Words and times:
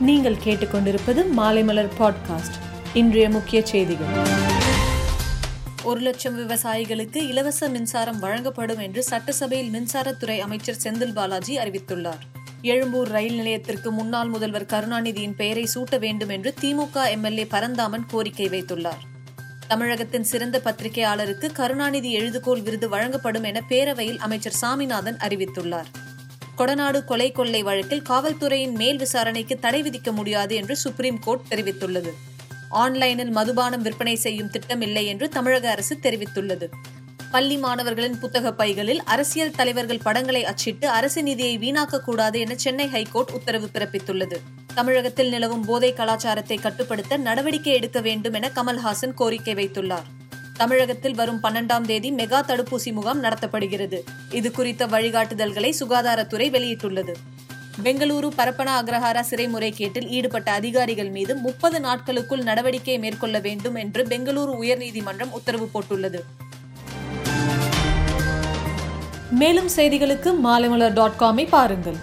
நீங்கள் 0.00 0.36
கேட்டுக்கொண்டிருப்பது 0.44 1.24
மாலைமலர் 1.36 1.88
பாட்காஸ்ட் 1.98 2.56
இன்றைய 2.94 3.30
முக்கிய 3.30 3.66
செய்திகள். 3.66 4.06
ஒரு 5.82 6.00
லட்சம் 6.00 6.38
விவசாயிகளுக்கு 6.38 7.16
இலவச 7.16 7.68
மின்சாரம் 7.68 8.18
வழங்கப்படும் 8.18 8.78
என்று 8.78 9.02
சட்டசபையில் 9.02 9.72
மின்சாரத்துறை 9.72 10.38
அமைச்சர் 10.38 10.76
செந்தில் 10.82 11.12
பாலாஜி 11.12 11.58
அறிவித்துள்ளார். 11.58 12.18
எழும்பூர் 12.62 13.08
ரயில் 13.08 13.34
நிலையத்திற்கு 13.34 13.92
முன்னாள் 13.92 14.28
முதல்வர் 14.28 14.66
கருணாநிதியின் 14.66 15.34
பெயரை 15.36 15.68
சூட்ட 15.74 15.98
வேண்டும் 15.98 16.28
என்று 16.28 16.54
திமுக 16.60 17.10
எம்எல்ஏ 17.10 17.46
பரந்தாமன் 17.46 18.06
கோரிக்கை 18.06 18.48
வைத்துள்ளார். 18.48 19.02
தமிழகத்தின் 19.68 20.24
சிறந்த 20.24 20.60
பத்திரிகையாளருக்கு 20.64 21.52
கருணாநிதி 21.52 22.12
எழுதுகோள் 22.12 22.62
விருது 22.62 22.88
வழங்கப்படும் 22.88 23.42
என 23.42 23.62
பேரவையில் 23.68 24.18
அமைச்சர் 24.18 24.52
சாமிநாதன் 24.52 25.16
அறிவித்துள்ளார். 25.16 25.90
கொடநாடு 26.58 27.04
கொலை 27.04 27.32
கொள்ளை 27.32 27.62
வழக்கில் 27.62 28.02
காவல்துறையின் 28.08 28.74
மேல் 28.74 28.96
விசாரணைக்கு 28.96 29.58
தடை 29.58 29.82
விதிக்க 29.82 30.12
முடியாது 30.12 30.54
என்று 30.54 30.76
சுப்ரீம் 30.76 31.18
கோர்ட் 31.18 31.48
தெரிவித்துள்ளது. 31.50 32.12
ஆன்லைனில் 32.68 33.32
மதுபானம் 33.36 33.82
விற்பனை 33.82 34.16
செய்யும் 34.16 34.50
திட்டம் 34.50 34.80
இல்லை 34.80 35.06
என்று 35.06 35.28
தமிழக 35.28 35.70
அரசு 35.70 35.98
தெரிவித்துள்ளது. 36.02 36.68
பள்ளி 37.30 37.56
மாணவர்களின் 37.56 38.18
புத்தக 38.18 38.52
பைகளில் 38.52 39.02
அரசியல் 39.04 39.54
தலைவர்கள் 39.56 40.04
படங்களை 40.04 40.44
அச்சிட்டு 40.44 40.88
அரசு 40.88 41.22
நிதியை 41.22 41.58
வீணாக்கக்கூடாது 41.58 42.38
என 42.38 42.54
சென்னை 42.54 42.88
ஹைகோர்ட் 42.88 43.30
உத்தரவு 43.30 43.68
பிறப்பித்துள்ளது. 43.72 44.38
தமிழகத்தில் 44.74 45.28
நிலவும் 45.28 45.64
போதை 45.64 45.92
கலாச்சாரத்தை 45.92 46.58
கட்டுப்படுத்த 46.58 47.16
நடவடிக்கை 47.16 47.72
எடுக்க 47.72 48.00
வேண்டும் 48.00 48.32
என 48.32 48.50
கமல்ஹாசன் 48.54 49.14
கோரிக்கை 49.14 49.54
வைத்துள்ளார். 49.54 50.08
தமிழகத்தில் 50.56 51.14
வரும் 51.14 51.40
பன்னெண்டாம் 51.42 51.86
தேதி 51.90 52.12
மெகா 52.12 52.40
தடுப்பூசி 52.46 52.92
முகாம் 52.92 53.22
நடத்தப்படுகிறது. 53.24 53.98
இது 54.30 54.50
குறித்த 54.50 54.86
வழிகாட்டுதல்களை 54.86 55.70
சுகாதாரத்துறை 55.80 56.46
வெளியிட்டுள்ளது. 56.56 57.14
பெங்களூரு 57.84 58.28
பரப்பன 58.36 58.68
அக்ரஹாரா 58.80 59.20
சிறை 59.20 59.46
முறைகேட்டில் 59.46 60.08
ஈடுபட்ட 60.08 60.50
அதிகாரிகள் 60.50 61.10
மீது 61.10 61.36
முப்பது 61.36 61.80
நாட்களுக்குள் 61.80 62.42
நடவடிக்கை 62.42 62.98
மேற்கொள்ள 62.98 63.38
வேண்டும் 63.38 63.74
என்று 63.74 64.04
பெங்களூரு 64.04 64.54
உயர்நீதிமன்றம் 64.62 65.30
உத்தரவு 65.30 65.68
போட்டுள்ளது. 65.74 66.22
மேலும் 69.30 69.68
செய்திகளுக்கு 69.76 70.32
மாலைமலர் 70.44 70.92
டாட் 70.92 71.18
காமை 71.18 71.46
பாருங்கள். 71.48 71.96